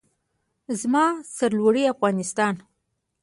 [0.81, 1.05] زما
[1.35, 2.55] سرلوړی افغانستان.